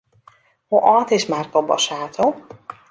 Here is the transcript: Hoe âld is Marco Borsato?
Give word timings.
Hoe 0.67 0.81
âld 0.81 1.11
is 1.11 1.25
Marco 1.25 1.65
Borsato? 1.65 2.35